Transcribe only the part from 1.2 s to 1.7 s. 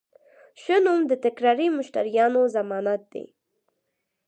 تکراري